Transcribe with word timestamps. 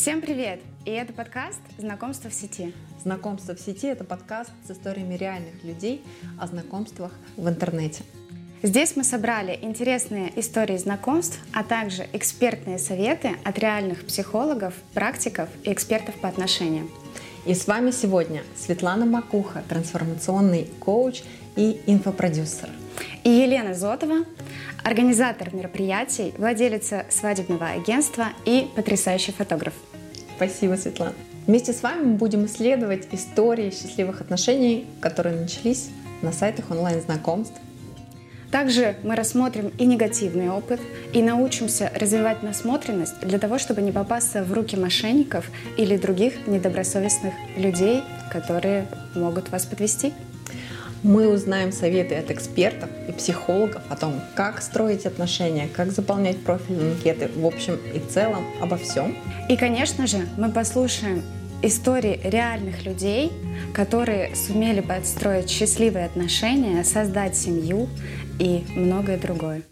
Всем 0.00 0.20
привет! 0.20 0.60
И 0.84 0.92
это 0.92 1.12
подкаст 1.12 1.58
«Знакомство 1.76 2.30
в 2.30 2.32
сети». 2.32 2.72
«Знакомство 3.02 3.56
в 3.56 3.60
сети»— 3.60 3.86
это 3.88 4.04
подкаст 4.04 4.52
с 4.64 4.70
историями 4.70 5.14
реальных 5.16 5.64
людей 5.64 6.04
о 6.38 6.46
знакомствах 6.46 7.10
в 7.36 7.48
интернете. 7.48 8.04
Здесь 8.62 8.94
мы 8.94 9.02
собрали 9.02 9.58
интересные 9.60 10.30
истории 10.38 10.76
знакомств, 10.76 11.40
а 11.52 11.64
также 11.64 12.06
экспертные 12.12 12.78
советы 12.78 13.32
от 13.42 13.58
реальных 13.58 14.06
психологов, 14.06 14.72
практиков 14.94 15.48
и 15.64 15.72
экспертов 15.72 16.14
по 16.20 16.28
отношениям. 16.28 16.88
И 17.44 17.52
с 17.52 17.66
вами 17.66 17.90
сегодня 17.90 18.44
Светлана 18.56 19.04
Макуха, 19.04 19.64
трансформационный 19.68 20.68
коуч 20.78 21.22
и 21.56 21.80
инфопродюсер. 21.86 22.70
И 23.24 23.30
Елена 23.30 23.74
Зотова, 23.74 24.24
организатор 24.84 25.54
мероприятий, 25.54 26.34
владелица 26.38 27.06
свадебного 27.10 27.68
агентства 27.68 28.28
и 28.44 28.68
потрясающий 28.74 29.32
фотограф. 29.32 29.74
Спасибо, 30.36 30.74
Светлана. 30.74 31.14
Вместе 31.46 31.72
с 31.72 31.82
вами 31.82 32.04
мы 32.04 32.14
будем 32.14 32.44
исследовать 32.46 33.08
истории 33.12 33.70
счастливых 33.70 34.20
отношений, 34.20 34.86
которые 35.00 35.40
начались 35.40 35.88
на 36.22 36.32
сайтах 36.32 36.70
онлайн-знакомств. 36.70 37.54
Также 38.50 38.96
мы 39.02 39.14
рассмотрим 39.14 39.72
и 39.78 39.84
негативный 39.84 40.50
опыт, 40.50 40.80
и 41.12 41.22
научимся 41.22 41.92
развивать 41.94 42.42
насмотренность 42.42 43.20
для 43.20 43.38
того, 43.38 43.58
чтобы 43.58 43.82
не 43.82 43.92
попасться 43.92 44.42
в 44.42 44.52
руки 44.52 44.76
мошенников 44.76 45.50
или 45.76 45.96
других 45.96 46.46
недобросовестных 46.46 47.34
людей, 47.56 48.02
которые 48.32 48.86
могут 49.14 49.50
вас 49.50 49.66
подвести. 49.66 50.14
Мы 51.02 51.28
узнаем 51.32 51.72
советы 51.72 52.16
от 52.16 52.30
экспертов 52.30 52.90
и 53.08 53.12
психологов 53.12 53.82
о 53.88 53.96
том, 53.96 54.20
как 54.34 54.60
строить 54.60 55.06
отношения, 55.06 55.68
как 55.72 55.92
заполнять 55.92 56.38
профильные 56.38 56.92
анкеты, 56.92 57.30
в 57.36 57.46
общем 57.46 57.78
и 57.94 58.00
целом 58.00 58.44
обо 58.60 58.76
всем. 58.76 59.16
И, 59.48 59.56
конечно 59.56 60.06
же, 60.06 60.26
мы 60.36 60.50
послушаем 60.50 61.22
истории 61.62 62.20
реальных 62.24 62.84
людей, 62.84 63.32
которые 63.74 64.34
сумели 64.34 64.80
подстроить 64.80 65.48
счастливые 65.48 66.06
отношения, 66.06 66.82
создать 66.84 67.36
семью 67.36 67.88
и 68.38 68.64
многое 68.74 69.18
другое. 69.18 69.62